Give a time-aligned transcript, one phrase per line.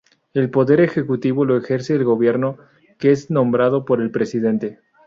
[0.33, 2.57] El poder ejecutivo lo ejerce el gobierno,
[2.97, 4.79] que es nombrado por el presidente.